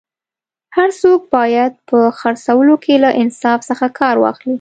هر 0.75 0.89
څوک 1.01 1.21
باید 1.35 1.73
په 1.89 1.99
خرڅولو 2.19 2.75
کي 2.83 2.95
له 3.03 3.09
انصاف 3.21 3.59
څخه 3.69 3.85
کار 3.99 4.15
واخلي 4.19 4.49